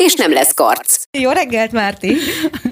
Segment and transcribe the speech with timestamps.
[0.00, 1.02] és nem lesz karc.
[1.10, 2.16] Jó reggelt, Márti!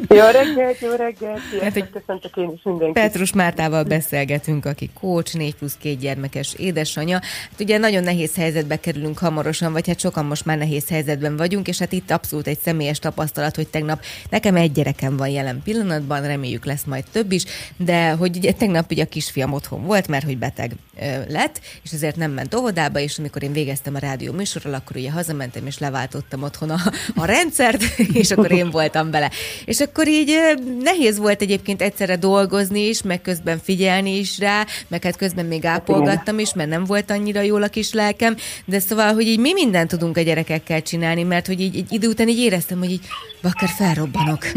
[0.08, 1.40] Jó reggelt, jó reggelt!
[1.60, 3.02] Hát, hogy köszöntök én is mindenkit.
[3.02, 7.18] Petrus Mártával beszélgetünk, aki kócs, 4 plusz két gyermekes édesanyja.
[7.22, 11.68] Hát ugye nagyon nehéz helyzetbe kerülünk hamarosan, vagy hát sokan most már nehéz helyzetben vagyunk,
[11.68, 16.26] és hát itt abszolút egy személyes tapasztalat, hogy tegnap nekem egy gyerekem van jelen pillanatban,
[16.26, 17.44] reméljük lesz majd több is,
[17.76, 21.92] de hogy ugye tegnap ugye a kisfiam otthon volt, mert hogy beteg ö, lett, és
[21.92, 25.78] ezért nem ment óvodába, és amikor én végeztem a rádió műsorral, akkor ugye hazamentem és
[25.78, 26.78] leváltottam otthon a,
[27.14, 29.30] a rendszert, és akkor én voltam bele.
[29.64, 30.38] És akkor így
[30.82, 35.64] nehéz volt egyébként egyszerre dolgozni is, meg közben figyelni is rá, meg hát közben még
[35.64, 39.52] ápolgattam is, mert nem volt annyira jól a kis lelkem, de szóval, hogy így mi
[39.52, 43.06] mindent tudunk a gyerekekkel csinálni, mert hogy így egy idő után így éreztem, hogy így
[43.42, 44.38] bakker felrobbanok.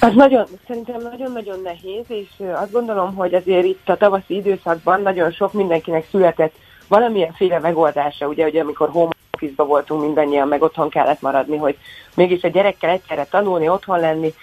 [0.00, 5.30] Az nagyon, szerintem nagyon-nagyon nehéz, és azt gondolom, hogy azért itt a tavaszi időszakban nagyon
[5.30, 6.54] sok mindenkinek született
[6.88, 11.76] valamilyen féle megoldása, ugye, hogy amikor home office voltunk mindannyian, meg otthon kellett maradni, hogy
[12.14, 14.34] mégis a gyerekkel egyszerre tanulni, otthon lenni,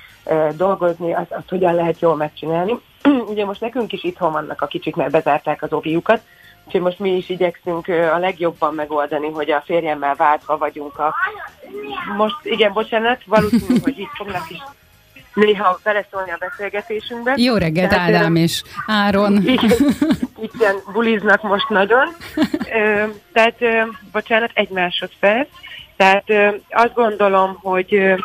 [0.56, 2.80] dolgozni, azt, azt hogyan lehet jól megcsinálni.
[3.32, 6.22] Ugye most nekünk is itthon vannak a kicsik, mert bezárták az oviukat,
[6.66, 11.14] úgyhogy most mi is igyekszünk a legjobban megoldani, hogy a férjemmel váltva vagyunk a...
[12.18, 14.62] Most, igen, bocsánat, valószínű, hogy itt fognak is
[15.34, 17.34] néha beleszólni a beszélgetésünkbe.
[17.38, 19.42] Jó reggelt, Tehát, Ádám és Áron.
[19.42, 19.78] Igen,
[20.94, 22.08] buliznak most nagyon.
[23.34, 23.56] Tehát,
[24.12, 25.48] bocsánat, egy másodperc.
[25.96, 26.24] Tehát
[26.70, 28.16] azt gondolom, hogy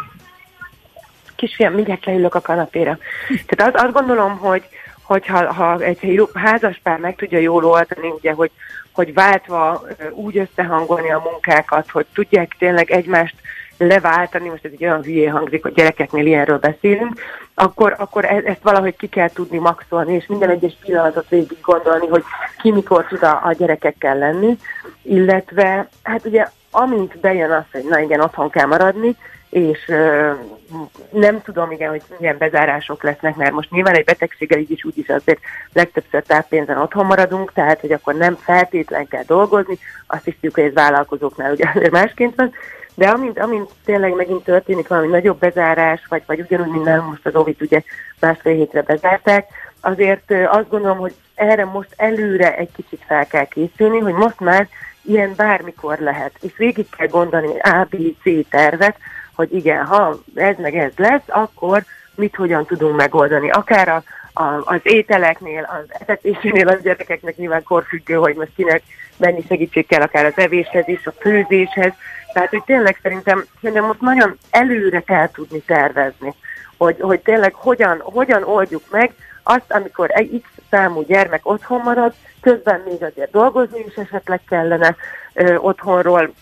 [1.36, 2.98] kisfiam, mindjárt leülök a kanapéra.
[3.46, 4.68] Tehát azt, azt gondolom, hogy
[5.02, 8.50] hogyha ha egy házaspár meg tudja jól oldani, ugye, hogy,
[8.92, 13.34] hogy váltva úgy összehangolni a munkákat, hogy tudják tényleg egymást
[13.78, 17.20] leváltani, most ez egy olyan hülyé hangzik, hogy gyerekeknél ilyenről beszélünk,
[17.54, 22.06] akkor, akkor e- ezt valahogy ki kell tudni maxolni, és minden egyes pillanatot végig gondolni,
[22.06, 22.22] hogy
[22.60, 24.56] ki mikor tud a, a gyerekekkel lenni,
[25.02, 29.16] illetve hát ugye amint bejön az, hogy na igen, otthon kell maradni,
[29.50, 30.32] és ö,
[31.10, 34.98] nem tudom, igen, hogy milyen bezárások lesznek, mert most nyilván egy betegséggel így is úgy
[34.98, 35.40] is azért
[35.72, 40.64] legtöbbször táppénzen otthon maradunk, tehát hogy akkor nem feltétlen kell dolgozni, azt is tudjuk, hogy
[40.64, 42.52] ez vállalkozóknál ugye azért másként van,
[42.98, 47.26] de amint, amint tényleg megint történik valami nagyobb bezárás, vagy, vagy ugyanúgy, mint nálunk most
[47.26, 47.82] az Ovit ugye
[48.20, 49.46] másfél hétre bezárták,
[49.80, 54.68] azért azt gondolom, hogy erre most előre egy kicsit fel kell készülni, hogy most már
[55.02, 56.32] ilyen bármikor lehet.
[56.40, 58.96] És végig kell gondolni A, B, C tervet,
[59.34, 63.50] hogy igen, ha ez meg ez lesz, akkor mit hogyan tudunk megoldani.
[63.50, 64.02] Akár a,
[64.42, 68.82] a, az ételeknél, az etetésénél az gyerekeknek nyilván korfüggő, hogy most kinek
[69.16, 71.92] mennyi segítség kell, akár az evéshez is, a főzéshez,
[72.38, 76.34] tehát, hogy tényleg szerintem, szerintem most nagyon előre kell tudni tervezni,
[76.76, 82.14] hogy, hogy tényleg hogyan, hogyan oldjuk meg azt, amikor egy X számú gyermek otthon marad,
[82.40, 84.96] közben még azért dolgozni is esetleg kellene
[85.32, 86.32] ö, otthonról,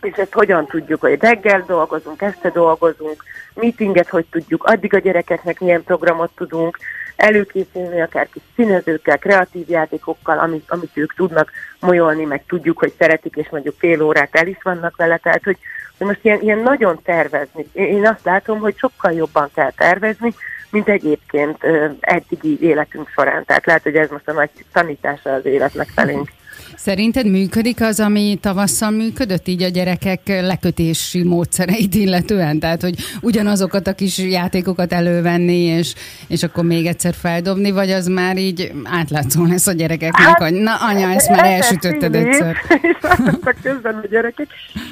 [0.00, 3.24] és ezt hogyan tudjuk, hogy reggel dolgozunk, este dolgozunk,
[3.54, 6.78] meetinget hogy tudjuk, addig a gyerekeknek milyen programot tudunk
[7.18, 13.34] előkészülni, akár kis színezőkkel, kreatív játékokkal, amit, amit ők tudnak molyolni, meg tudjuk, hogy szeretik,
[13.36, 15.58] és mondjuk fél órát el is vannak vele, tehát hogy,
[15.98, 17.66] hogy most ilyen, ilyen nagyon tervezni.
[17.72, 20.34] Én azt látom, hogy sokkal jobban kell tervezni,
[20.70, 21.66] mint egyébként
[22.00, 23.44] eddigi életünk során.
[23.44, 26.28] Tehát lehet, hogy ez most a nagy tanítása az életnek felénk.
[26.76, 32.58] Szerinted működik az, ami tavasszal működött, így a gyerekek lekötési módszereit illetően?
[32.58, 35.94] Tehát, hogy ugyanazokat a kis játékokat elővenni, és,
[36.28, 40.52] és akkor még egyszer feldobni, vagy az már így átlátszó lesz a gyerekeknek, hát, hogy
[40.52, 42.56] na anya, ezt már elsütötted egyszer.
[42.82, 42.96] És
[43.62, 44.46] közben a gyerekek.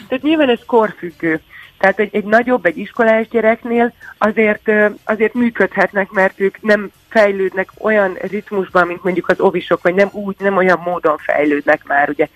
[0.09, 1.41] Tehát nyilván ez korfüggő.
[1.79, 4.71] Tehát egy, egy nagyobb, egy iskolás gyereknél azért,
[5.05, 10.37] azért működhetnek, mert ők nem fejlődnek olyan ritmusban, mint mondjuk az ovisok, vagy nem úgy,
[10.39, 12.29] nem olyan módon fejlődnek már, ugye.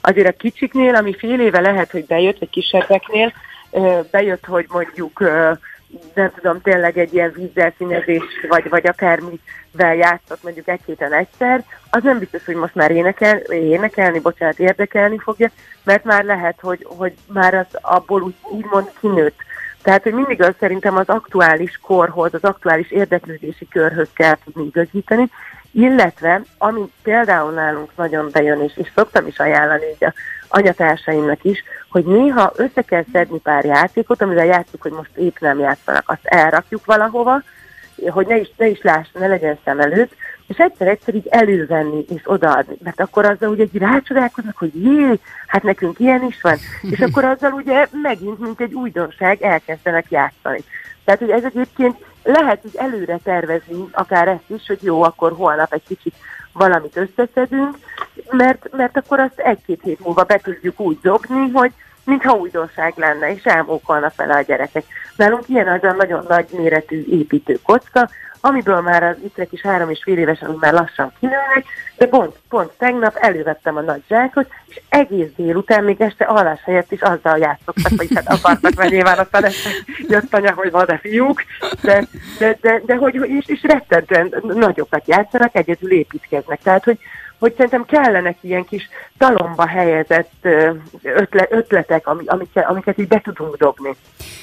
[0.00, 3.32] Azért a kicsiknél, ami fél éve lehet, hogy bejött, vagy kisebbeknél,
[4.10, 5.22] bejött, hogy mondjuk
[6.14, 11.64] nem tudom, tényleg egy ilyen vízzel színezés, vagy, vagy akármivel játszott mondjuk egy héten egyszer,
[11.90, 15.50] az nem biztos, hogy most már énekel, énekelni, bocsánat, érdekelni fogja,
[15.84, 19.38] mert már lehet, hogy, hogy már az abból úgy, úgymond kinőtt.
[19.82, 25.30] Tehát, hogy mindig az szerintem az aktuális korhoz, az aktuális érdeklődési körhöz kell tudni igazítani,
[25.72, 30.12] Illetve, ami például nálunk nagyon bejön, és, és szoktam is ajánlani így a
[30.48, 35.58] anyatársaimnak is, hogy néha össze kell szedni pár játékot, amivel játszunk, hogy most épp nem
[35.58, 37.42] játszanak, azt elrakjuk valahova,
[38.08, 40.12] hogy ne is, ne is láss, ne legyen szem előtt,
[40.46, 42.76] és egyszer-egyszer így elővenni és odaadni.
[42.82, 47.24] Mert akkor azzal ugye egy rácsodálkoznak, hogy jé, hát nekünk ilyen is van, és akkor
[47.24, 50.64] azzal ugye megint, mint egy újdonság elkezdenek játszani.
[51.04, 55.72] Tehát, hogy ez egyébként lehet így előre tervezni akár ezt is, hogy jó, akkor holnap
[55.72, 56.14] egy kicsit
[56.52, 57.76] valamit összeszedünk,
[58.30, 61.72] mert, mert akkor azt egy-két hét múlva be tudjuk úgy dobni, hogy
[62.04, 64.84] mintha újdonság lenne, és elmókolnak vele a gyerekek.
[65.16, 68.08] Nálunk ilyen az a nagyon nagy méretű építő kocka,
[68.44, 71.64] amiből már az ikrek is három és fél évesen úgy már lassan kinőnek,
[71.96, 76.92] de pont, pont tegnap elővettem a nagy zsákot, és egész délután még este alás helyett
[76.92, 79.50] is azzal játszottak, hogy hát akartak, mert nyilván aztán
[80.08, 81.44] jött anya, hogy van de fiúk,
[81.82, 82.04] de,
[82.38, 86.60] de, de, de hogy és, és rettentően nagyokat játszanak, egyedül építkeznek.
[86.62, 86.98] Tehát, hogy,
[87.42, 90.46] hogy szerintem kellenek ilyen kis talomba helyezett
[91.50, 93.96] ötletek, amiket, amiket így be tudunk dobni.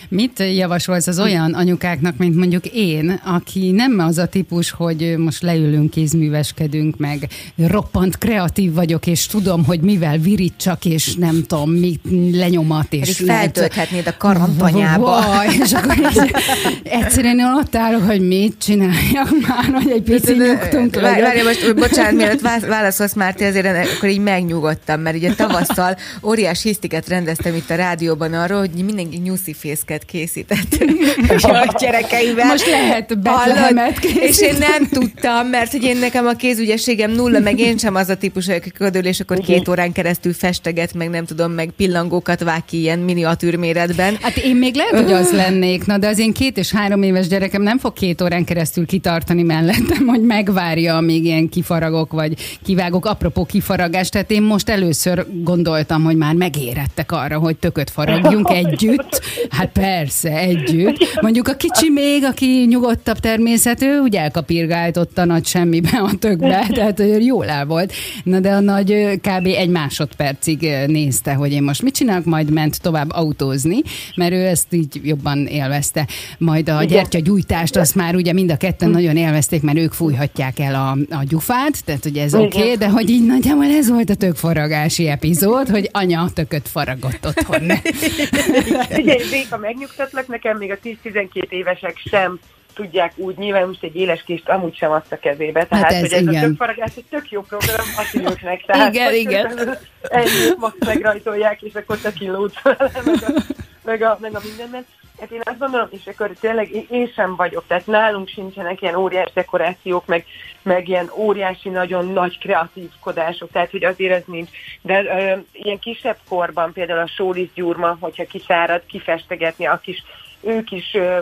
[0.10, 5.42] Mit javasolsz az olyan anyukáknak, mint mondjuk én, aki nem az a típus, hogy most
[5.42, 7.28] leülünk, kézműveskedünk, meg
[7.68, 12.01] roppant kreatív vagyok, és tudom, hogy mivel virítsak, és nem tudom, mit
[12.31, 13.18] lenyomat, és...
[13.18, 15.22] Pedig feltölthetnéd a karantanyába.
[15.63, 16.36] és akkor így,
[16.84, 22.42] egyszerűen ott állok, hogy mit csináljak már, hogy egy pici nyugtunk Várj, most, bocsánat, mielőtt
[22.89, 23.65] válaszolsz, Márti, azért
[23.95, 29.18] akkor így megnyugodtam, mert ugye tavasszal óriás hisztiket rendeztem itt a rádióban arról, hogy mindenki
[29.18, 30.83] nyuszi fészket készített
[31.44, 32.45] a gyerekeivel.
[32.45, 37.59] Most lehet betlehemet És én nem tudtam, mert hogy én nekem a kézügyességem nulla, meg
[37.59, 41.25] én sem az a típus, aki ködül, és akkor két órán keresztül festeget, meg nem
[41.25, 44.18] tudom, meg pillangókat vág ki ilyen miniatűr méretben.
[44.21, 47.27] Hát én még lehet, hogy az lennék, na de az én két és három éves
[47.27, 52.33] gyerekem nem fog két órán keresztül kitartani mellettem, hogy megvárja, amíg ilyen kifaragok, vagy
[52.63, 52.77] kivágok.
[52.79, 59.21] Apropó kifaragás, tehát én most először gondoltam, hogy már megérettek arra, hogy tököt faragjunk együtt.
[59.49, 60.97] Hát persze, együtt.
[61.21, 66.65] Mondjuk a kicsi még, aki nyugodtabb természetű, úgy elkapirgált ott a nagy semmibe a tökbe,
[66.73, 67.93] tehát hogy jól el volt.
[68.23, 69.45] Na de a nagy kb.
[69.45, 73.81] egy másodpercig nézte, hogy én most mit csinálok, majd ment tovább autózni,
[74.15, 76.07] mert ő ezt így jobban élvezte.
[76.37, 80.75] Majd a gyertyagyújtást azt már ugye mind a ketten nagyon élvezték, mert ők fújhatják el
[80.75, 84.15] a, a gyufát, tehát ugye ez oké, okay, de hogy így nagyjából ez volt a
[84.15, 87.63] tökfaragási epizód, hogy anya tököt faragott otthon.
[89.01, 92.39] Igen, Réka, megnyugtatlak, nekem még a 10-12 évesek sem
[92.73, 95.65] tudják úgy, nyilván most egy éles kést amúgy sem azt a kezébe.
[95.65, 96.44] Tehát, hát ez, hogy ez igen.
[96.44, 98.65] a tökfaragás egy tök jó program a szülőknek.
[98.65, 99.77] Tehát, igen, igen.
[100.01, 102.62] Ennyi, most megrajtolják, és akkor te kilódsz
[103.03, 103.44] meg a,
[103.83, 104.85] meg a, meg a mindenben.
[105.19, 109.31] Hát én azt gondolom, és akkor tényleg én sem vagyok, tehát nálunk sincsenek ilyen óriás
[109.33, 110.25] dekorációk, meg,
[110.62, 114.50] meg ilyen óriási, nagyon nagy kreatívkodások, tehát hogy azért ez nincs.
[114.81, 120.04] De ö, ilyen kisebb korban például a sólisz gyurma, hogyha kiszárad, kifestegetni, a kis,
[120.42, 121.19] ők is ö,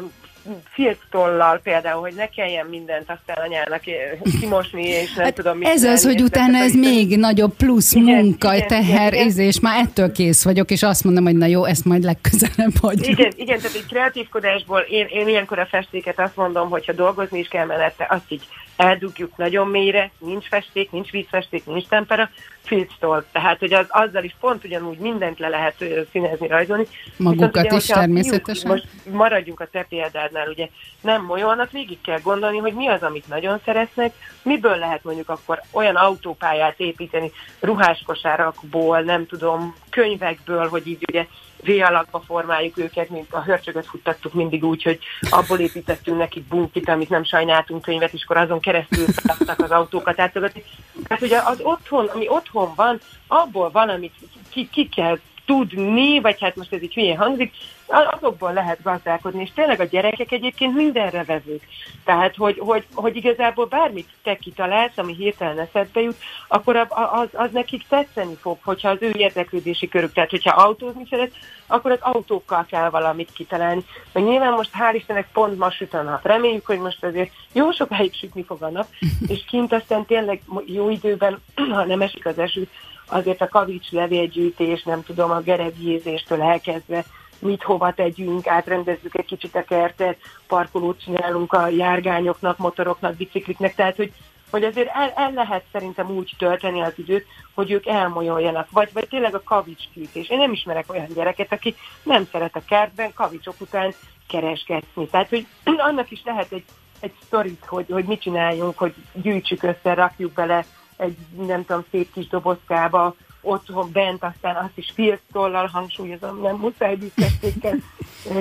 [0.72, 3.96] filctollal például, hogy ne kelljen mindent aztán anyának eh,
[4.40, 8.24] kimosni, és nem hát tudom mit Ez az, hogy utána ez még nagyobb plusz igen,
[8.24, 9.46] munka, igen, teher, igen, igen.
[9.46, 13.20] és már ettől kész vagyok, és azt mondom, hogy na jó, ezt majd legközelebb hagyjuk.
[13.20, 17.48] Igen, igen, tehát egy kreatívkodásból én, én ilyenkor a festéket azt mondom, hogyha dolgozni is
[17.48, 18.44] kell mellette, azt így
[18.78, 22.30] eldugjuk nagyon mélyre, nincs festék, nincs vízfesték, nincs tempera,
[22.64, 23.26] filctól.
[23.32, 26.88] Tehát, hogy az, azzal is pont ugyanúgy mindent le lehet színezni, rajzolni.
[27.18, 28.72] Magukat Viszont, is természetesen.
[28.72, 30.69] Most maradjunk a te példádnál, ugye
[31.01, 35.62] nem molyolnak, végig kell gondolni, hogy mi az, amit nagyon szeretnek, miből lehet mondjuk akkor
[35.71, 41.26] olyan autópályát építeni, ruháskosárakból, nem tudom, könyvekből, hogy így ugye
[41.64, 46.90] V alakba formáljuk őket, mint a hörcsögöt futtattuk mindig úgy, hogy abból építettünk nekik bunkit,
[46.90, 50.64] amit nem sajnáltunk könyvet, és akkor azon keresztül tudtak az autókat átogatni.
[51.07, 54.14] Tehát ugye az otthon, ami otthon van, abból valamit
[54.50, 57.54] ki, ki kell tudni, vagy hát most ez így hülyén hangzik,
[57.87, 61.63] azokból lehet gazdálkodni, és tényleg a gyerekek egyébként mindenre vezők.
[62.04, 67.51] Tehát, hogy, hogy, hogy igazából bármit te kitalálsz, ami hirtelen eszedbe jut, akkor az, az
[67.51, 70.13] nekik tetszeni fog, hogyha az ő érdeklődési körük.
[70.13, 71.31] Tehát, hogyha autózni szeret,
[71.68, 73.83] akkor az autókkal kell valamit kitalálni.
[74.13, 76.25] Meg nyilván most hál' Istennek pont ma süt a nap.
[76.25, 78.87] Reméljük, hogy most azért jó sokáig sütni fog a nap,
[79.27, 81.42] és kint aztán tényleg jó időben,
[81.73, 82.68] ha nem esik az eső,
[83.07, 87.06] azért a kavics levélgyűjtés, nem tudom, a gerebjézéstől elkezdve
[87.40, 93.95] mit hova tegyünk, átrendezzük egy kicsit a kertet, parkolót csinálunk a járgányoknak, motoroknak, bicikliknek, tehát
[93.95, 94.14] hogy,
[94.52, 99.07] hogy azért el, el lehet szerintem úgy tölteni az időt, hogy ők elmolyoljanak, vagy, vagy
[99.07, 100.30] tényleg a kavicsgyűjtés.
[100.30, 103.94] Én nem ismerek olyan gyereket, aki nem szeret a kertben kavicsok után
[104.28, 105.07] keresgetni.
[105.07, 105.47] Tehát, hogy
[105.90, 106.64] annak is lehet egy
[106.99, 110.66] egy sztorit, hogy, hogy mit csináljunk, hogy gyűjtsük össze, rakjuk bele
[110.97, 116.95] egy nem tudom, szép kis dobozkába, otthon bent, aztán azt is filctollal hangsúlyozom, nem muszáj
[116.95, 117.77] díszestékkel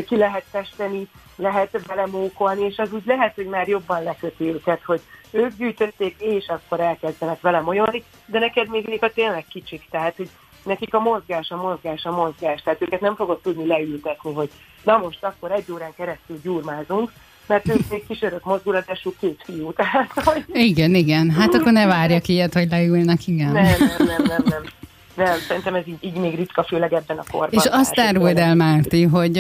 [0.07, 5.01] ki lehet festeni, lehet belemókolni, és az úgy lehet, hogy már jobban leköti őket, hogy
[5.31, 10.31] ők gyűjtötték, és akkor elkezdenek vele molyolni, de neked még a tényleg kicsik, tehát hogy
[10.63, 14.51] nekik a mozgás, a mozgás, a mozgás, tehát őket nem fogod tudni leültetni, hogy
[14.83, 17.13] na most akkor egy órán keresztül gyurmázunk,
[17.47, 19.73] mert ők még kísérők mozdulatású két fiú.
[19.73, 20.45] Tehát, hogy...
[20.53, 21.31] Igen, igen.
[21.31, 23.53] Hát akkor ne várjak ilyet, hogy leülnek, igen.
[23.53, 24.43] Nem, nem, nem, nem.
[24.45, 24.63] nem.
[25.17, 27.61] Nem, szerintem ez így, így még ritka, főleg ebben a korban.
[27.61, 29.37] És azt áruld el, Márti, hogy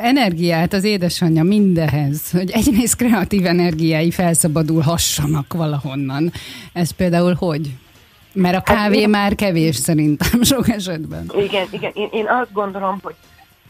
[0.00, 6.32] energiát az édesanyja mindehez, hogy egyrészt kreatív energiái felszabadulhassanak valahonnan.
[6.72, 7.70] Ez például hogy?
[8.32, 11.30] Mert a hát kávé hát, már kevés szerintem sok esetben.
[11.36, 11.90] Igen, igen.
[11.94, 13.14] Én, én azt gondolom, hogy,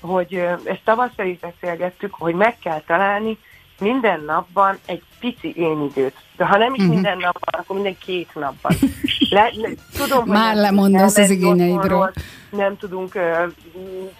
[0.00, 3.38] hogy ezt tavasszal is beszélgettük, hogy meg kell találni
[3.80, 6.14] minden napban egy pici én időt.
[6.36, 6.94] De ha nem is uh-huh.
[6.94, 8.72] minden napban, akkor minden két napban.
[9.30, 12.12] Le, le, tudom, Már hogy lemondasz az igényeidről.
[12.50, 13.52] Nem tudunk uh,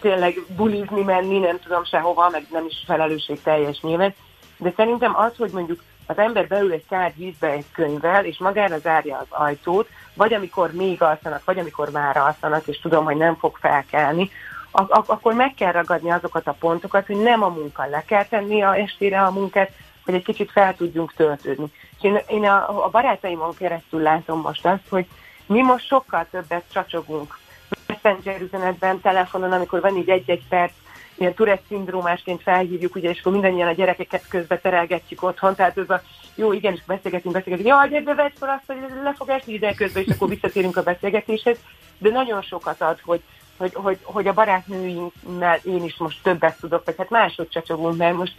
[0.00, 4.14] tényleg bulizni menni, nem tudom sehova, meg nem is felelősség teljes nyilván.
[4.58, 8.78] De szerintem az, hogy mondjuk az ember beül egy kár vízbe egy könyvvel, és magára
[8.78, 13.36] zárja az ajtót, vagy amikor még alszanak, vagy amikor már alszanak, és tudom, hogy nem
[13.36, 14.30] fog felkelni,
[14.76, 18.62] ak- akkor meg kell ragadni azokat a pontokat, hogy nem a munka le kell tenni
[18.62, 19.70] a estére a munkát,
[20.04, 21.72] hogy egy kicsit fel tudjunk töltődni.
[21.96, 25.06] És én, én a, a barátaimon keresztül látom most azt, hogy
[25.46, 27.38] mi most sokkal többet csacsogunk.
[27.86, 30.72] Messenger üzenetben, telefonon, amikor van így egy-egy perc,
[31.18, 35.90] ilyen Tourette szindrómásként felhívjuk, ugye, és akkor mindannyian a gyerekeket közbe terelgetjük otthon, tehát ez
[35.90, 36.02] a
[36.34, 39.74] jó, igen, és beszélgetünk, beszélgetünk, jaj, gyere, vedd fel azt, hogy le fog esni ide
[39.74, 41.58] közben, és akkor visszatérünk a beszélgetéshez,
[41.98, 43.22] de nagyon sokat ad, hogy
[43.56, 48.16] hogy, hogy, hogy a barátnőinknál én is most többet tudok, vagy hát máshogy csacsogunk, mert
[48.16, 48.34] most,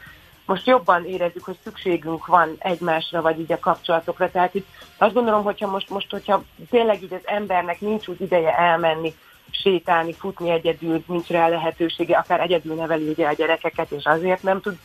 [0.45, 4.31] most jobban érezzük, hogy szükségünk van egymásra, vagy így a kapcsolatokra.
[4.31, 8.57] Tehát itt azt gondolom, hogyha most, most hogyha tényleg így az embernek nincs úgy ideje
[8.57, 9.13] elmenni,
[9.51, 14.61] sétálni, futni egyedül, nincs rá lehetősége, akár egyedül neveli ugye a gyerekeket, és azért nem
[14.61, 14.77] tud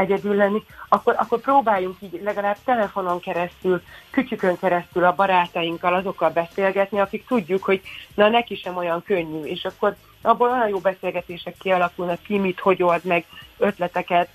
[0.00, 7.00] egyedül lenni, akkor, akkor próbáljunk így legalább telefonon keresztül, kütyükön keresztül a barátainkkal, azokkal beszélgetni,
[7.00, 7.80] akik tudjuk, hogy
[8.14, 12.82] na neki sem olyan könnyű, és akkor abból olyan jó beszélgetések kialakulnak, ki mit, hogy
[12.82, 13.24] old meg,
[13.58, 14.28] ötleteket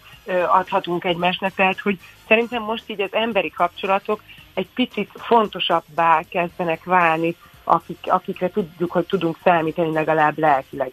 [0.48, 4.22] adhatunk egymásnak, tehát hogy szerintem most így az emberi kapcsolatok
[4.54, 10.92] egy picit fontosabbá kezdenek válni, akik, akikre tudjuk, hogy tudunk számítani legalább lelkileg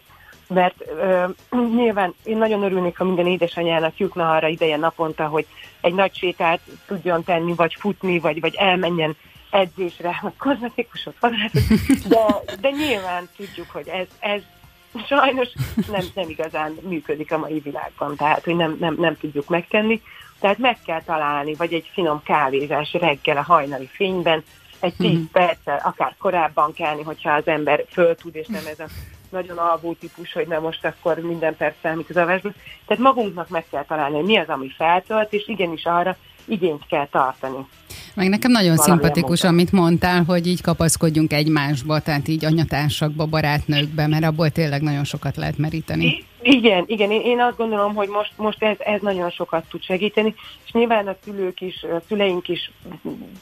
[0.52, 1.24] mert ö,
[1.76, 5.46] nyilván én nagyon örülnék, ha minden édesanyának jutna arra ideje naponta, hogy
[5.80, 9.16] egy nagy sétát tudjon tenni, vagy futni, vagy, vagy elmenjen
[9.50, 11.14] edzésre, vagy kozmetikusot,
[12.08, 12.26] de,
[12.60, 14.40] de nyilván tudjuk, hogy ez, ez
[15.06, 15.48] sajnos
[15.90, 20.02] nem, nem igazán működik a mai világban, tehát hogy nem, nem, nem tudjuk megtenni.
[20.40, 24.44] Tehát meg kell találni, vagy egy finom kávézás reggel a hajnali fényben,
[24.80, 25.24] egy tíz mm.
[25.32, 28.86] perccel, akár korábban kelni, hogyha az ember föl tud, és nem ez a
[29.32, 32.54] nagyon alvó típus, hogy nem most akkor minden perc számít az avásban.
[32.86, 37.06] Tehát magunknak meg kell találni, hogy mi az, ami feltölt, és igenis arra igényt kell
[37.06, 37.66] tartani.
[38.14, 44.24] Meg nekem nagyon szimpatikus, amit mondtál, hogy így kapaszkodjunk egymásba, tehát így anyatársakba, barátnőkbe, mert
[44.24, 46.24] abból tényleg nagyon sokat lehet meríteni.
[46.42, 50.34] Igen, igen, én, én azt gondolom, hogy most, most ez, ez nagyon sokat tud segíteni,
[50.64, 52.70] és nyilván a szülők is, a szüleink is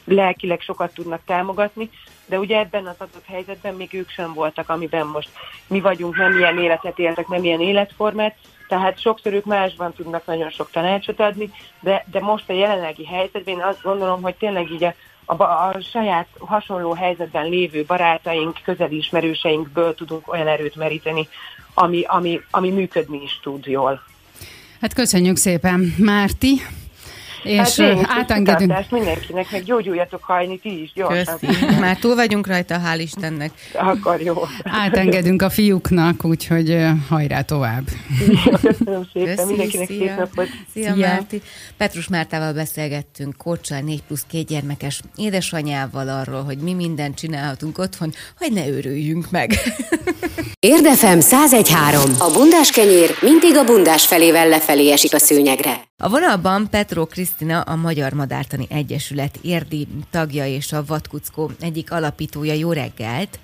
[0.05, 1.89] lelkileg sokat tudnak támogatni,
[2.25, 5.29] de ugye ebben az adott helyzetben még ők sem voltak, amiben most
[5.67, 8.35] mi vagyunk, nem ilyen életet éltek, nem ilyen életformát,
[8.67, 13.55] tehát sokszor ők másban tudnak nagyon sok tanácsot adni, de, de most a jelenlegi helyzetben
[13.55, 14.93] én azt gondolom, hogy tényleg így a,
[15.25, 21.27] a, a saját hasonló helyzetben lévő barátaink, közeli ismerőseinkből tudunk olyan erőt meríteni,
[21.73, 24.01] ami, ami, ami működni is tud jól.
[24.81, 26.61] Hát köszönjük szépen, Márti.
[27.43, 28.73] És hát átengedünk.
[28.89, 31.39] mindenkinek, meg gyógyuljatok hajni, ti is gyorsan.
[31.39, 31.65] Köszi.
[31.79, 33.51] Már túl vagyunk rajta, hál' Istennek.
[33.73, 34.35] Akkor jó.
[34.63, 36.77] Átengedünk a fiúknak, úgyhogy
[37.09, 37.83] hajrá tovább.
[38.61, 39.97] Köszönöm szépen, Köszi, mindenkinek szia.
[39.97, 40.47] szép napot.
[40.73, 41.07] Szia, szia.
[41.07, 41.41] Márti.
[41.77, 48.13] Petrus Mártával beszélgettünk, Kocsal 4 plusz 2 gyermekes édesanyával arról, hogy mi mindent csinálhatunk otthon,
[48.37, 49.53] hogy ne őrüljünk meg.
[50.59, 52.11] Érdefem 1013.
[52.19, 55.89] A bundás kenyér mindig a bundás felével lefelé esik a szőnyegre.
[55.97, 62.53] A vonalban Petro Krisztina, a Magyar Madártani Egyesület érdi tagja és a Vatkuckó egyik alapítója.
[62.53, 63.39] Jó reggelt!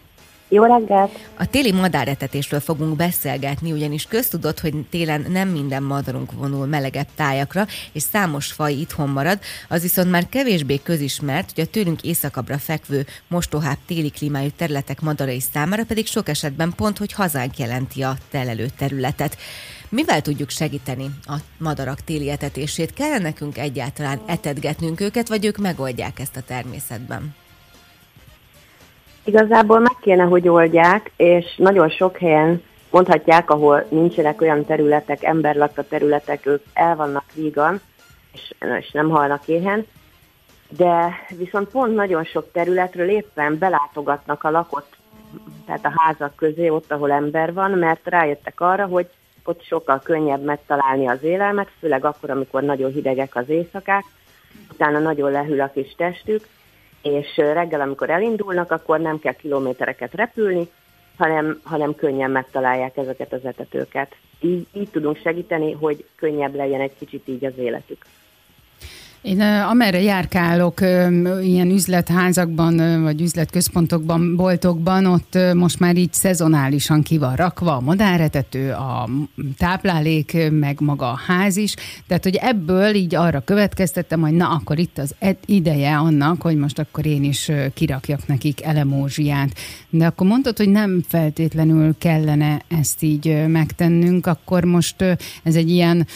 [0.50, 1.30] Jó reggelt!
[1.38, 7.66] A téli madáretetésről fogunk beszélgetni, ugyanis köztudott, hogy télen nem minden madarunk vonul melegebb tájakra,
[7.92, 9.40] és számos faj itthon marad,
[9.70, 15.40] az viszont már kevésbé közismert, hogy a tőlünk északabbra fekvő, mostohább téli klímájú területek madarai
[15.54, 19.38] számára pedig sok esetben pont, hogy hazánk jelenti a telelő területet.
[19.90, 22.94] Mivel tudjuk segíteni a madarak téli etetését?
[22.94, 27.36] Kell nekünk egyáltalán etetgetnünk őket, vagy ők megoldják ezt a természetben?
[29.28, 35.84] Igazából meg kéne, hogy oldják, és nagyon sok helyen mondhatják, ahol nincsenek olyan területek, emberlakta
[35.84, 37.82] területek, ők el vannak vígan,
[38.34, 39.86] és, és nem halnak éhen,
[40.70, 44.96] de viszont pont nagyon sok területről éppen belátogatnak a lakott,
[45.66, 49.10] tehát a házak közé, ott, ahol ember van, mert rájöttek arra, hogy
[49.44, 54.04] ott sokkal könnyebb megtalálni az élelmet, főleg akkor, amikor nagyon hidegek az éjszakák,
[54.72, 56.48] utána nagyon lehűl a kis testük,
[57.08, 60.68] és reggel, amikor elindulnak, akkor nem kell kilométereket repülni,
[61.18, 64.16] hanem, hanem könnyen megtalálják ezeket az etetőket.
[64.40, 68.06] Így, így tudunk segíteni, hogy könnyebb legyen egy kicsit így az életük.
[69.28, 70.82] Én amerre járkálok,
[71.42, 78.72] ilyen üzletházakban, vagy üzletközpontokban, boltokban, ott most már így szezonálisan ki van rakva a madáretető,
[78.72, 79.10] a
[79.58, 81.76] táplálék, meg maga a ház is.
[82.08, 85.16] Tehát, hogy ebből így arra következtettem, hogy na, akkor itt az
[85.46, 89.50] ideje annak, hogy most akkor én is kirakjak nekik elemózsiát.
[89.90, 95.02] De akkor mondtad, hogy nem feltétlenül kellene ezt így megtennünk, akkor most
[95.44, 96.08] ez egy ilyen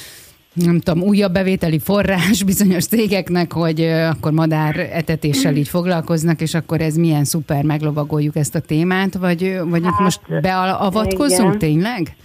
[0.53, 6.81] nem tudom, újabb bevételi forrás bizonyos cégeknek, hogy akkor madár etetéssel így foglalkoznak, és akkor
[6.81, 11.59] ez milyen szuper, meglovagoljuk ezt a témát, vagy, vagy hát, itt most beavatkozzunk igen.
[11.59, 12.15] tényleg?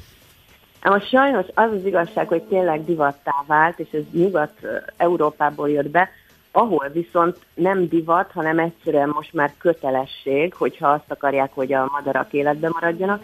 [0.83, 6.11] Most sajnos az az igazság, hogy tényleg divattá vált, és ez Nyugat-Európából jött be,
[6.53, 12.33] ahol viszont nem divat, hanem egyszerűen most már kötelesség, hogyha azt akarják, hogy a madarak
[12.33, 13.23] életben maradjanak,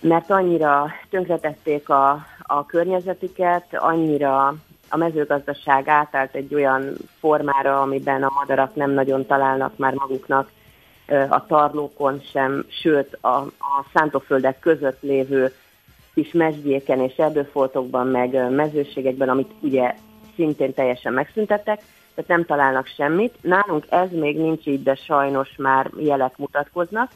[0.00, 4.54] mert annyira tönkretették a, a környezetüket, annyira
[4.88, 10.50] a mezőgazdaság átállt egy olyan formára, amiben a madarak nem nagyon találnak már maguknak
[11.28, 15.52] a tarlókon sem, sőt a, a szántóföldek között lévő
[16.14, 19.94] kis mesdjéken és erdőfoltokban, meg mezőségekben, amit ugye
[20.34, 21.82] szintén teljesen megszüntettek,
[22.14, 23.34] tehát nem találnak semmit.
[23.40, 27.10] Nálunk ez még nincs így, de sajnos már jelek mutatkoznak.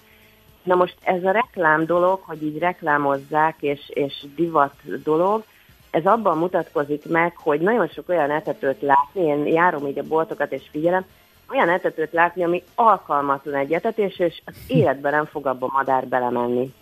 [0.62, 5.44] Na most ez a reklám dolog, hogy így reklámozzák, és, és divat dolog,
[5.90, 10.52] ez abban mutatkozik meg, hogy nagyon sok olyan etetőt látni, én járom így a boltokat
[10.52, 11.04] és figyelem,
[11.50, 16.74] olyan etetőt látni, ami alkalmatlan egy etetés, és az életben nem fog abba madár belemenni.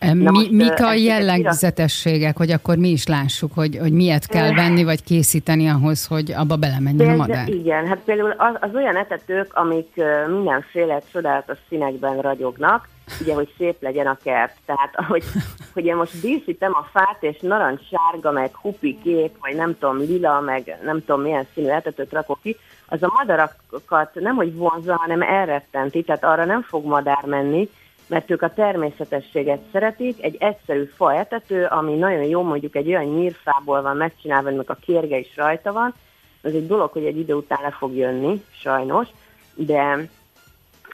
[0.00, 4.84] Mi, most, mik a jellegzetességek, hogy akkor mi is lássuk, hogy, hogy miért kell venni,
[4.84, 7.48] vagy készíteni ahhoz, hogy abba belemenjen a madár?
[7.48, 12.88] Igen, hát például az, az olyan etetők, amik mindenféle csodálatos színekben ragyognak,
[13.20, 14.56] ugye, hogy szép legyen a kert.
[14.66, 15.24] Tehát, ahogy,
[15.72, 20.40] hogy én most díszítem a fát, és narancssárga, meg hupi kék, vagy nem tudom, lila,
[20.40, 22.56] meg nem tudom milyen színű etetőt rakok ki,
[22.88, 27.68] az a madarakat nem, hogy vonza, hanem elrettenti, tehát arra nem fog madár menni,
[28.06, 33.14] mert ők a természetességet szeretik, egy egyszerű fa etető, ami nagyon jó, mondjuk egy olyan
[33.14, 35.94] nyírfából van megcsinálva, aminek a kérge is rajta van,
[36.42, 39.08] az egy dolog, hogy egy idő után le fog jönni, sajnos,
[39.54, 40.08] de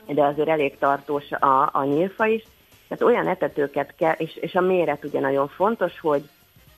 [0.06, 2.42] de azért elég tartós a, a nyílfa is.
[2.88, 6.28] Tehát olyan etetőket kell, és, és a méret ugye nagyon fontos, hogy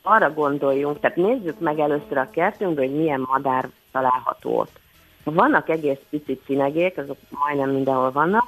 [0.03, 4.79] arra gondoljunk, tehát nézzük meg először a kertünkből, hogy milyen madár található ott.
[5.25, 8.45] Vannak egész pici cinegék, azok majdnem mindenhol vannak,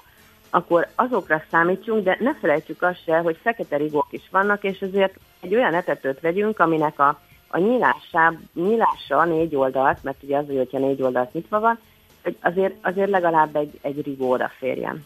[0.51, 5.15] akkor azokra számítsunk, de ne felejtsük azt se, hogy fekete rigók is vannak, és ezért
[5.41, 10.79] egy olyan etetőt vegyünk, aminek a, a nyílása, nyílása négy oldalt, mert ugye az, hogyha
[10.79, 11.79] négy oldalt nyitva van,
[12.23, 15.05] hogy azért, azért legalább egy, egy rigóra férjen.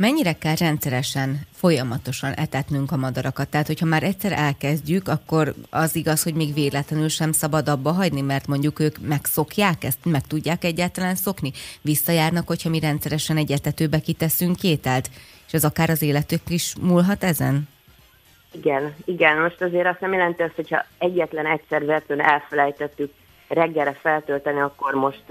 [0.00, 3.48] Mennyire kell rendszeresen, folyamatosan etetnünk a madarakat?
[3.48, 8.20] Tehát, hogyha már egyszer elkezdjük, akkor az igaz, hogy még véletlenül sem szabad abba hagyni,
[8.20, 11.52] mert mondjuk ők megszokják ezt, meg tudják egyáltalán szokni?
[11.82, 15.10] Visszajárnak, hogyha mi rendszeresen egy etetőbe kiteszünk kételt,
[15.46, 17.68] és ez akár az életük is múlhat ezen?
[18.52, 19.38] Igen, igen.
[19.38, 23.12] Most azért azt nem jelenti azt, hogyha egyetlen egyszer vetőn elfelejtettük
[23.48, 25.24] reggelre feltölteni, akkor most,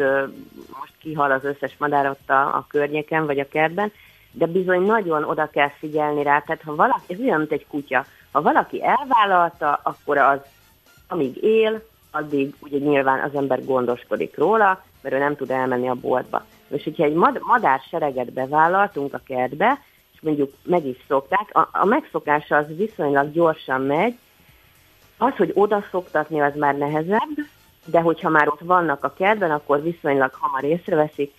[0.80, 3.92] most kihal az összes madár ott a, a környéken vagy a kertben,
[4.32, 8.06] de bizony nagyon oda kell figyelni rá, tehát ha valaki, ez olyan, mint egy kutya,
[8.32, 10.40] ha valaki elvállalta, akkor az,
[11.08, 15.94] amíg él, addig ugye nyilván az ember gondoskodik róla, mert ő nem tud elmenni a
[15.94, 16.46] boltba.
[16.68, 19.80] És hogyha egy mad- madár sereget bevállaltunk a kertbe,
[20.14, 24.18] és mondjuk meg is szokták, a, a megszokása az viszonylag gyorsan megy,
[25.18, 27.38] az, hogy oda szoktatni, az már nehezebb,
[27.86, 31.34] de hogyha már ott vannak a kertben, akkor viszonylag hamar észreveszik,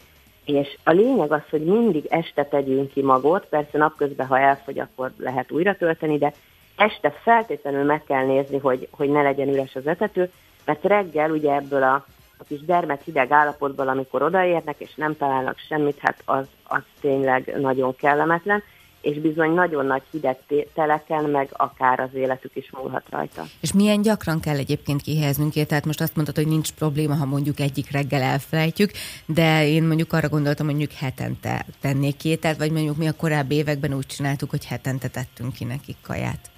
[0.45, 5.11] És a lényeg az, hogy mindig este tegyünk ki magot, persze napközben, ha elfogy, akkor
[5.17, 6.33] lehet újra tölteni, de
[6.77, 10.31] este feltétlenül meg kell nézni, hogy, hogy ne legyen üres az etető,
[10.65, 12.05] mert reggel ugye ebből a,
[12.39, 17.55] a kis dermet hideg állapotból, amikor odaérnek és nem találnak semmit, hát az, az tényleg
[17.61, 18.63] nagyon kellemetlen
[19.01, 20.37] és bizony nagyon nagy hideg
[20.75, 23.43] teleken, meg akár az életük is múlhat rajta.
[23.61, 27.61] És milyen gyakran kell egyébként kihelyeznünk Tehát most azt mondtad, hogy nincs probléma, ha mondjuk
[27.61, 28.91] egyik reggel elfelejtjük,
[29.27, 33.55] de én mondjuk arra gondoltam, hogy mondjuk hetente tennék kételt, vagy mondjuk mi a korábbi
[33.55, 36.51] években úgy csináltuk, hogy hetente tettünk ki nekik kaját.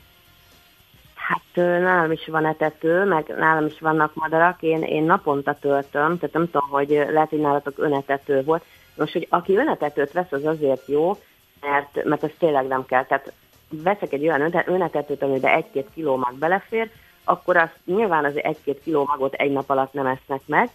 [1.15, 6.33] Hát nálam is van etető, meg nálam is vannak madarak, én, én naponta töltöm, tehát
[6.33, 8.65] nem tudom, hogy lehet, hogy nálatok önetető volt.
[8.95, 11.17] Most, hogy aki önetetőt vesz, az azért jó,
[11.63, 13.05] mert, mert ez tényleg nem kell.
[13.05, 13.33] Tehát
[13.69, 16.91] veszek egy olyan önetetőt, amiben egy-két kiló mag belefér,
[17.25, 20.71] akkor azt nyilván az egy-két kiló magot egy nap alatt nem esznek meg.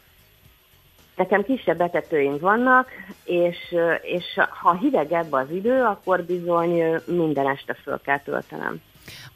[1.15, 2.87] Nekem kisebb etetőim vannak,
[3.23, 4.23] és, és
[4.61, 8.81] ha hidegebb az idő, akkor bizony minden este föl kell töltenem.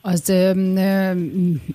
[0.01, 0.29] Az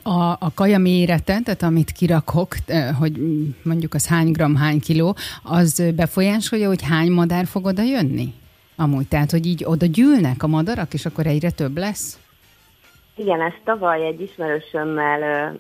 [0.03, 2.55] a, a kaja mérete, tehát amit kirakok,
[2.99, 3.21] hogy
[3.63, 8.35] mondjuk az hány gram, hány kiló, az befolyásolja, hogy hány madár fog oda jönni?
[8.77, 12.19] Amúgy, tehát, hogy így oda gyűlnek a madarak, és akkor egyre több lesz?
[13.15, 15.55] Igen, ezt tavaly egy ismerősömmel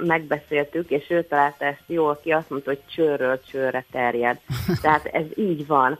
[0.00, 4.40] megbeszéltük, és ő találta ezt jól ki, azt mondta, hogy csőről csőre terjed.
[4.82, 5.98] Tehát ez így van,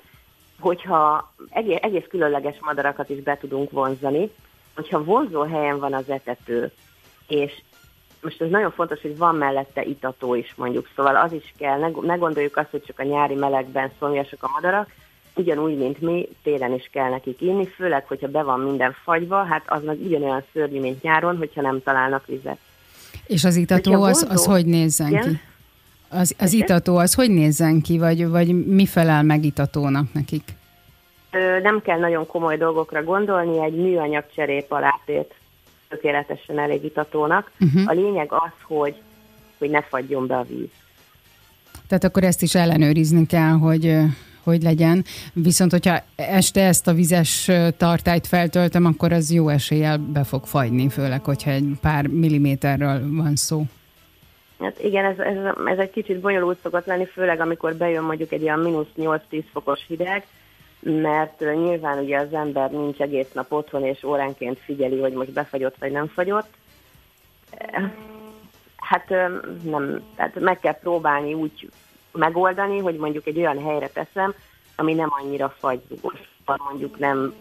[0.60, 4.30] hogyha egész, egész különleges madarakat is be tudunk vonzani,
[4.74, 6.72] hogyha vonzó helyen van az etető,
[7.28, 7.62] és
[8.22, 11.88] most ez nagyon fontos, hogy van mellette itató is mondjuk, szóval az is kell, ne,
[12.02, 14.90] ne gondoljuk azt, hogy csak a nyári melegben szomjasak a madarak,
[15.38, 19.62] ugyanúgy, mint mi, télen is kell nekik inni, főleg, hogyha be van minden fagyva, hát
[19.66, 22.58] az meg ugyanolyan szörnyű, mint nyáron, hogyha nem találnak vizet.
[23.26, 25.22] És az itató, az, az hogy nézzen Igen?
[25.22, 25.40] ki?
[26.08, 30.42] Az, az itató, az hogy nézzen ki, vagy, vagy mi felel meg itatónak nekik?
[31.30, 35.34] Ö, nem kell nagyon komoly dolgokra gondolni, egy műanyag cserépalátét
[35.88, 37.50] tökéletesen elég itatónak.
[37.60, 37.82] Uh-huh.
[37.86, 38.94] A lényeg az, hogy,
[39.58, 40.68] hogy ne fagyjon be a víz.
[41.88, 43.98] Tehát akkor ezt is ellenőrizni kell, hogy
[44.42, 45.04] hogy legyen.
[45.32, 50.88] Viszont, hogyha este ezt a vizes tartályt feltöltöm, akkor az jó eséllyel be fog fagyni,
[50.88, 53.62] főleg, hogyha egy pár milliméterről van szó.
[54.60, 58.42] Hát igen, ez, ez, ez egy kicsit bonyolult szokott lenni, főleg amikor bejön mondjuk egy
[58.42, 60.26] olyan mínusz 8-10 fokos hideg,
[60.80, 65.76] mert nyilván ugye az ember nincs egész nap otthon, és óránként figyeli, hogy most befagyott
[65.78, 66.48] vagy nem fagyott.
[68.76, 69.08] Hát
[69.62, 71.70] nem, tehát meg kell próbálni úgy
[72.18, 74.34] megoldani, hogy mondjuk egy olyan helyre teszem,
[74.76, 76.18] ami nem annyira fagyzugos,
[76.70, 77.34] mondjuk nem,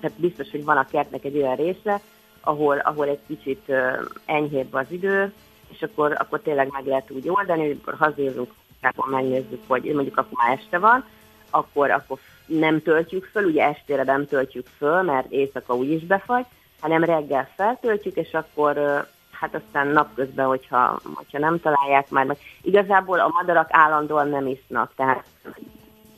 [0.00, 2.00] tehát biztos, hogy van a kertnek egy olyan része,
[2.40, 5.32] ahol, ahol egy kicsit uh, enyhébb az idő,
[5.68, 10.16] és akkor, akkor tényleg meg lehet úgy oldani, hogy akkor hazérünk, akkor megnézzük, hogy mondjuk
[10.16, 11.04] akkor már este van,
[11.50, 16.44] akkor, akkor nem töltjük föl, ugye estére nem töltjük föl, mert éjszaka úgyis befagy,
[16.80, 19.06] hanem reggel feltöltjük, és akkor
[19.40, 22.36] hát aztán napközben, hogyha, hogyha nem találják már meg.
[22.62, 25.24] Igazából a madarak állandóan nem isznak, tehát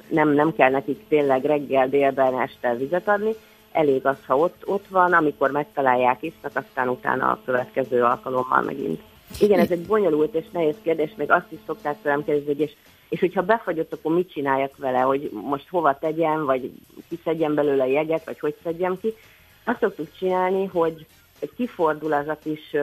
[0.09, 3.33] nem, nem kell nekik tényleg reggel, délben, este vizet adni,
[3.73, 9.01] elég az, ha ott, ott van, amikor megtalálják, isznak, aztán utána a következő alkalommal megint.
[9.41, 12.73] Igen, ez egy bonyolult és nehéz kérdés, még azt is szokták tőlem kérdezni, hogy és,
[13.09, 16.73] és hogyha befagyott, akkor mit csináljak vele, hogy most hova tegyem, vagy
[17.09, 19.15] kiszedjem belőle jeget, vagy hogy szedjem ki.
[19.65, 21.07] Azt szoktuk csinálni, hogy,
[21.57, 22.77] kifordul az a kis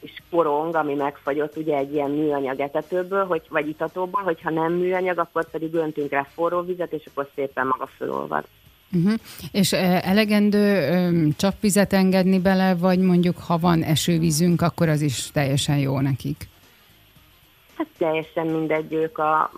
[0.00, 5.18] és korong, ami megfagyott ugye egy ilyen műanyag etetőből, hogy, vagy itatóból, hogyha nem műanyag,
[5.18, 8.44] akkor pedig öntünk rá forró vizet, és akkor szépen maga fölolvad.
[8.92, 9.14] Uh-huh.
[9.52, 16.00] És elegendő csapvizet engedni bele, vagy mondjuk ha van esővízünk, akkor az is teljesen jó
[16.00, 16.48] nekik?
[17.76, 19.50] Hát teljesen mindegy, ők a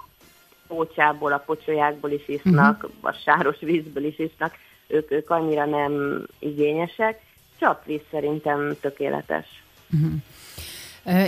[0.67, 2.93] pócsából, a pocsolyákból is isznak, uh-huh.
[3.01, 4.55] a sáros vízből is isznak,
[4.87, 7.21] ők, ők annyira nem igényesek.
[7.59, 9.47] Csapvíz szerintem tökéletes.
[9.93, 10.13] Uh-huh.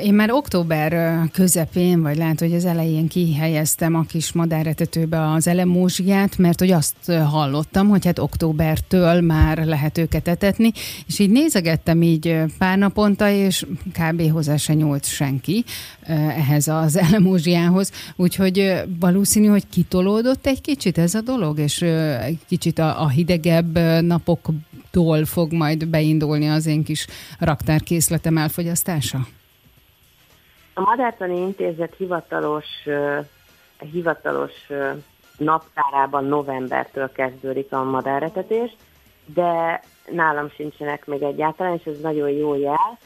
[0.02, 6.38] Én már október közepén, vagy lehet, hogy az elején kihelyeztem a kis madáretetőbe az elemózsiát,
[6.38, 10.72] mert hogy azt hallottam, hogy hát októbertől már lehet őket etetni,
[11.06, 14.30] és így nézegettem így pár naponta, és kb.
[14.30, 15.64] hozzá se nyúlt senki
[16.36, 21.84] ehhez az elemózsiához, úgyhogy valószínű, hogy kitolódott egy kicsit ez a dolog, és
[22.48, 27.06] kicsit a, a hidegebb napoktól fog majd beindulni az én kis
[27.38, 29.26] raktárkészletem elfogyasztása?
[30.74, 32.66] A Madártani Intézet hivatalos,
[33.78, 34.52] hivatalos
[35.36, 38.76] naptárában novembertől kezdődik a madáretetés,
[39.24, 42.98] de nálam sincsenek még egyáltalán, és ez nagyon jó jel.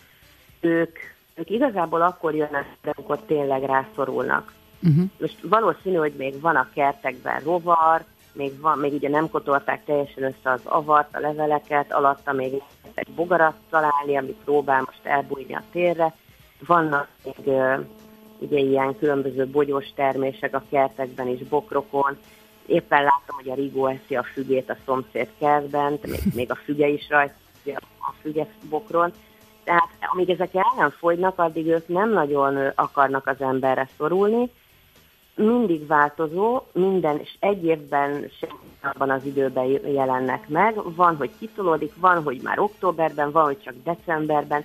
[0.60, 0.98] Ők,
[1.34, 4.52] ők igazából akkor jönnek, amikor tényleg rászorulnak.
[4.82, 5.04] Uh-huh.
[5.20, 10.22] Most valószínű, hogy még van a kertekben rovar, még, van, még ugye nem kotorták teljesen
[10.22, 12.62] össze az avart, a leveleket, alatta még
[12.94, 16.14] egy bogarat találni, amit próbál most elbújni a térre.
[16.66, 17.56] Vannak még
[18.38, 22.16] ugye ilyen különböző bogyós termések a kertekben is, bokrokon.
[22.66, 26.88] Éppen láttam, hogy a rigó eszi a fügét a szomszéd kertben, még, még a füge
[26.88, 27.34] is rajta
[27.98, 29.12] a füge bokron.
[29.64, 34.50] Tehát amíg ezek el nem fogynak, addig ők nem nagyon akarnak az emberre szorulni,
[35.34, 40.94] mindig változó, minden, és egy évben sem abban az időben jelennek meg.
[40.94, 44.64] Van, hogy kitolódik, van, hogy már októberben, van, hogy csak decemberben.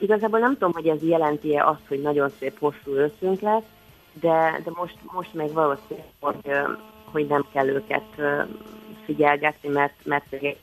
[0.00, 3.64] Igazából nem tudom, hogy ez jelenti-e azt, hogy nagyon szép hosszú őszünk lesz,
[4.12, 6.36] de, de most, most még valószínű, hogy,
[7.04, 8.04] hogy nem kell őket
[9.04, 10.58] figyelgetni, mert, mert egy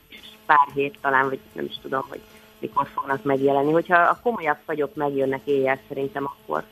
[0.46, 2.20] pár hét talán, vagy nem is tudom, hogy
[2.58, 3.72] mikor fognak megjelenni.
[3.72, 6.64] Hogyha a komolyabb fagyok megjönnek éjjel, szerintem akkor.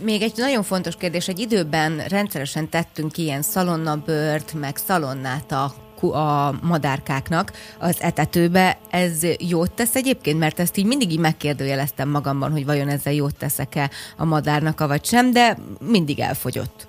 [0.00, 5.72] Még egy nagyon fontos kérdés, egy időben rendszeresen tettünk ilyen szalonnabört, meg szalonnát a
[6.10, 10.38] a madárkáknak az etetőbe, ez jót tesz egyébként?
[10.38, 15.04] Mert ezt így mindig így megkérdőjeleztem magamban, hogy vajon ezzel jót teszek-e a madárnak, vagy
[15.04, 16.86] sem, de mindig elfogyott.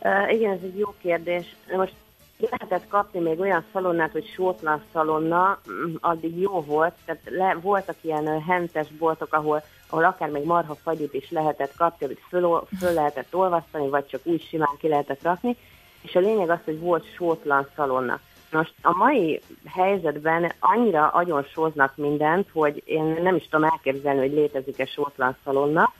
[0.00, 1.56] Uh, igen, ez egy jó kérdés.
[1.76, 1.94] Most
[2.38, 7.96] lehetett kapni még olyan szalonnát, hogy sótlan szalonna, mm, addig jó volt, tehát le, voltak
[8.00, 9.62] ilyen hentes boltok, ahol
[9.94, 14.20] ahol akár még marha fagyit is lehetett kapni, amit föl, föl lehetett olvasztani, vagy csak
[14.24, 15.56] úgy simán ki lehetett rakni,
[16.04, 18.20] és a lényeg az, hogy volt sótlan szalonna.
[18.50, 24.32] Most a mai helyzetben annyira agyon sóznak mindent, hogy én nem is tudom elképzelni, hogy
[24.32, 25.92] létezik-e sótlan szalonna.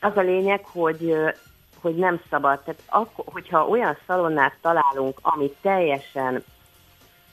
[0.00, 1.14] Az a lényeg, hogy,
[1.80, 2.60] hogy nem szabad.
[2.60, 6.44] Tehát akkor, hogyha olyan szalonnát találunk, ami teljesen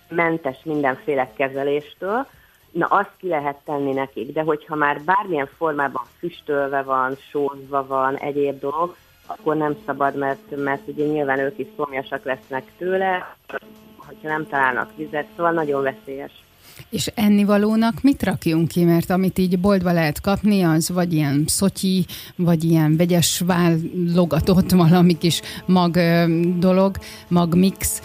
[0.09, 2.27] mentes mindenféle kezeléstől,
[2.71, 8.15] na azt ki lehet tenni nekik, de hogyha már bármilyen formában füstölve van, sózva van,
[8.15, 13.35] egyéb dolog, akkor nem szabad, mert, mert ugye nyilván ők is szomjasak lesznek tőle,
[13.97, 16.31] hogyha nem találnak vizet, szóval nagyon veszélyes.
[16.89, 18.83] És ennivalónak mit rakjunk ki?
[18.83, 25.17] Mert amit így boltba lehet kapni, az vagy ilyen szotyi, vagy ilyen vegyes válogatott valami
[25.17, 25.97] kis mag
[26.57, 26.95] dolog,
[27.27, 28.01] mag mix,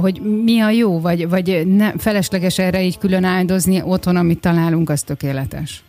[0.00, 4.90] hogy mi a jó, vagy, vagy ne, felesleges erre így külön áldozni, otthon, amit találunk,
[4.90, 5.82] az tökéletes?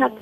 [0.00, 0.18] Hát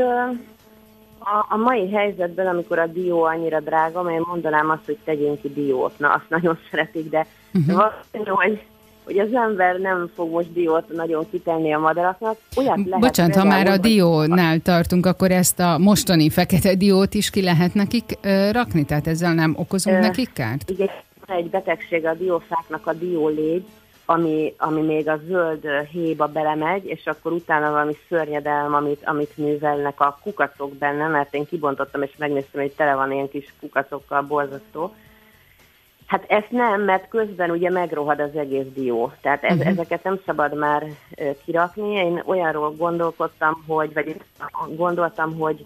[1.32, 5.52] a, a mai helyzetben, amikor a dió annyira drága, én mondanám azt, hogy tegyünk ki
[5.52, 5.98] diót.
[5.98, 7.76] Na, azt nagyon szeretik, de uh-huh.
[7.76, 8.62] valószínű, hogy
[9.04, 12.36] hogy az ember nem fog most diót nagyon kitenni a madaraknak.
[12.56, 17.30] Olyat lehet Bocsánat, ha már a diónál tartunk, akkor ezt a mostani fekete diót is
[17.30, 18.84] ki lehet nekik ö, rakni?
[18.84, 20.70] Tehát ezzel nem okozunk ö, nekik kárt?
[20.70, 20.90] Igen,
[21.26, 23.64] egy betegség a diófáknak a diólégy,
[24.10, 30.00] ami, ami még a zöld héba belemegy, és akkor utána valami szörnyedelm, amit, amit művelnek
[30.00, 34.94] a kukacok benne, mert én kibontottam, és megnéztem, hogy tele van ilyen kis kukacokkal, borzasztó
[36.08, 39.12] Hát ezt nem, mert közben ugye megrohad az egész dió.
[39.20, 39.70] Tehát ez, uh-huh.
[39.70, 40.84] ezeket nem szabad már
[41.44, 41.92] kirakni.
[41.94, 44.16] Én olyanról gondolkodtam, hogy, vagy
[44.76, 45.64] gondoltam, hogy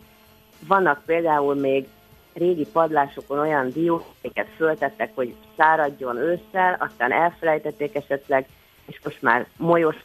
[0.67, 1.87] vannak például még
[2.35, 8.47] régi padlásokon olyan diók, amiket föltettek, hogy száradjon ősszel, aztán elfelejtették esetleg,
[8.87, 9.97] és most már molyos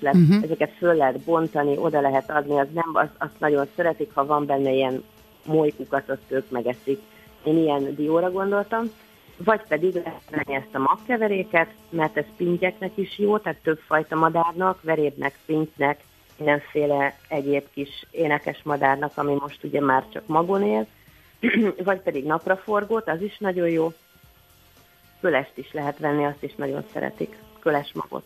[0.00, 0.42] lett, uh-huh.
[0.42, 4.46] ezeket föl lehet bontani, oda lehet adni, az nem, az, azt nagyon szeretik, ha van
[4.46, 5.04] benne ilyen
[5.44, 7.00] molykukat, azt ők megeszik.
[7.44, 8.90] Én ilyen dióra gondoltam
[9.36, 14.82] vagy pedig lehet venni ezt a magkeveréket, mert ez pintyeknek is jó, tehát többfajta madárnak,
[14.82, 16.00] verébnek, pintynek,
[16.36, 20.86] mindenféle egyéb kis énekes madárnak, ami most ugye már csak magon él,
[21.84, 23.92] vagy pedig napraforgót, az is nagyon jó.
[25.20, 28.24] Kölest is lehet venni, azt is nagyon szeretik, köles magot.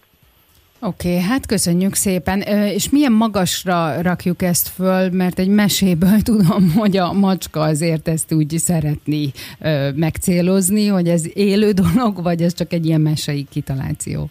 [0.83, 2.41] Oké, okay, hát köszönjük szépen.
[2.41, 8.33] És milyen magasra rakjuk ezt föl, mert egy meséből tudom, hogy a macska azért ezt
[8.33, 9.33] úgy szeretni
[9.95, 14.31] megcélozni, hogy ez élő dolog, vagy ez csak egy ilyen mesei kitaláció?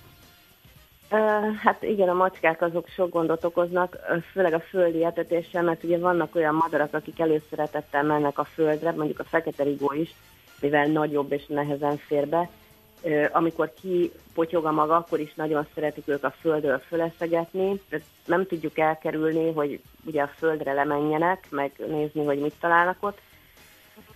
[1.63, 3.98] Hát igen, a macskák azok sok gondot okoznak,
[4.32, 9.19] főleg a földi etetéssel, mert ugye vannak olyan madarak, akik előszeretettel mennek a földre, mondjuk
[9.19, 10.15] a fekete rigó is,
[10.62, 12.50] mivel nagyobb és nehezen fér be,
[13.32, 17.82] amikor kipotyog a maga, akkor is nagyon szeretik ők a földről föleszegetni.
[18.26, 23.19] Nem tudjuk elkerülni, hogy ugye a földre lemenjenek, meg nézni, hogy mit találnak ott.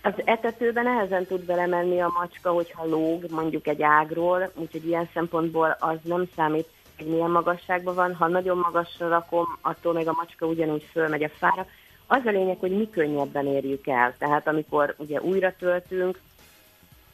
[0.02, 5.76] Az etetőben nehezen tud belemenni a macska, hogyha lóg mondjuk egy ágról, úgyhogy ilyen szempontból
[5.78, 8.14] az nem számít, hogy milyen magasságban van.
[8.14, 11.66] Ha nagyon magasra rakom, attól még a macska ugyanúgy fölmegy a fára.
[12.06, 14.14] Az a lényeg, hogy mi könnyebben érjük el.
[14.18, 16.20] Tehát amikor ugye újra töltünk,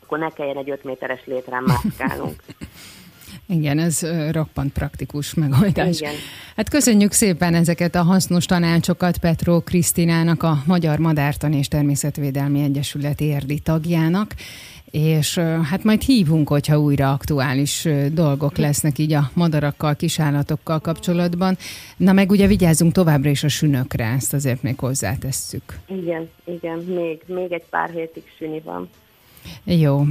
[0.02, 2.42] akkor ne kelljen egy 5 méteres létrán mászkálnunk.
[3.50, 6.00] Igen, ez roppant praktikus megoldás.
[6.00, 6.12] Igen.
[6.56, 13.20] Hát köszönjük szépen ezeket a hasznos tanácsokat Petró Krisztinának, a Magyar Madártan és Természetvédelmi Egyesület
[13.20, 14.34] érdi tagjának,
[14.90, 21.56] és hát majd hívunk, hogyha újra aktuális dolgok lesznek így a madarakkal, kisállatokkal kapcsolatban.
[21.96, 25.78] Na meg ugye vigyázzunk továbbra is a sünökre, ezt azért még hozzátesszük.
[25.86, 28.88] Igen, igen, még, még egy pár hétig süni van.
[29.64, 30.04] Jó,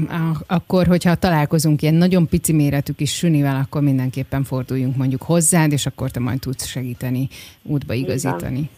[0.48, 5.86] akkor, hogyha találkozunk ilyen nagyon pici méretű kis sünivel, akkor mindenképpen forduljunk mondjuk hozzád, és
[5.86, 7.30] akkor te majd tudsz segíteni,
[7.64, 8.70] útba igazítani.